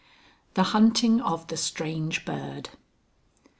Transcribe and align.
THE 0.55 0.63
HUNTING 0.63 1.21
OF 1.21 1.45
THE 1.45 1.57
STRANGE 1.57 2.25
BIRD. 2.25 2.69